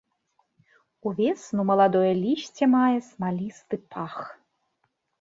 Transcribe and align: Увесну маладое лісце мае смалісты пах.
Увесну 1.09 1.61
маладое 1.71 2.11
лісце 2.23 2.65
мае 2.75 2.99
смалісты 3.13 3.75
пах. 3.91 4.21